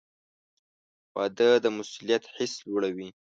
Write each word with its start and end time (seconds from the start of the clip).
•واده 1.15 1.49
د 1.63 1.65
مسؤلیت 1.77 2.23
حس 2.35 2.53
لوړوي. 2.67 3.09